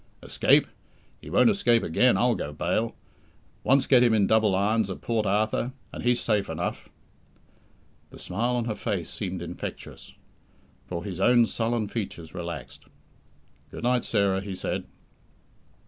[0.23, 0.65] "Escape!
[1.19, 2.95] He won't escape again, I'll go bail.
[3.63, 6.89] Once get him in double irons at Port Arthur, and he's safe enough."
[8.09, 10.15] The smile on her face seemed infectious,
[10.87, 12.85] for his own sullen features relaxed.
[13.69, 14.85] "Good night, Sarah," he said.